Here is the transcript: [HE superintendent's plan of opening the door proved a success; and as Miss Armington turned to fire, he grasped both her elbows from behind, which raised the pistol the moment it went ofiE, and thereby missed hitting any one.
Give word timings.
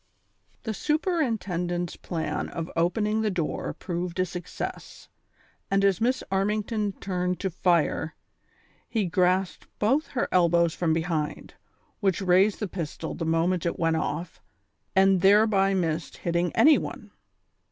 [HE 0.65 0.73
superintendent's 0.73 1.95
plan 1.95 2.49
of 2.49 2.71
opening 2.75 3.21
the 3.21 3.29
door 3.29 3.75
proved 3.75 4.19
a 4.19 4.25
success; 4.25 5.07
and 5.69 5.85
as 5.85 6.01
Miss 6.01 6.23
Armington 6.31 6.99
turned 6.99 7.39
to 7.39 7.51
fire, 7.51 8.15
he 8.89 9.05
grasped 9.05 9.67
both 9.77 10.07
her 10.07 10.27
elbows 10.31 10.73
from 10.73 10.91
behind, 10.91 11.53
which 11.99 12.19
raised 12.19 12.59
the 12.59 12.67
pistol 12.67 13.13
the 13.13 13.25
moment 13.25 13.63
it 13.63 13.77
went 13.77 13.95
ofiE, 13.95 14.39
and 14.95 15.21
thereby 15.21 15.75
missed 15.75 16.17
hitting 16.17 16.51
any 16.55 16.79
one. 16.79 17.11